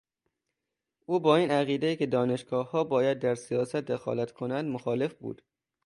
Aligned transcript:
او 1.05 1.19
با 1.19 1.35
این 1.35 1.51
عقیده 1.51 1.95
که 1.95 2.05
دانشگاهها 2.05 2.83
باید 2.83 3.19
در 3.19 3.35
سیاست 3.35 3.75
دخالت 3.75 4.31
کنند 4.31 4.65
مخالف 4.69 5.13
بود. 5.13 5.41